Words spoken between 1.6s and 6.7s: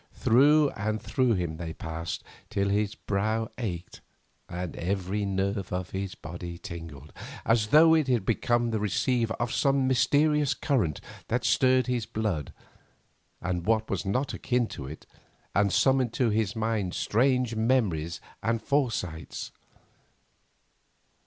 passed till his brow ached, and every nerve of his body